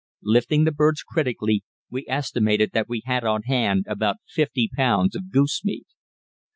Lifting 0.23 0.63
the 0.63 0.71
birds 0.71 1.03
critically, 1.03 1.63
we 1.91 2.05
estimated 2.07 2.71
that 2.73 2.89
we 2.89 3.03
had 3.05 3.23
on 3.23 3.43
hand 3.43 3.85
about 3.87 4.15
fifty 4.27 4.67
pounds 4.67 5.15
of 5.15 5.29
goose 5.31 5.63
meat. 5.63 5.85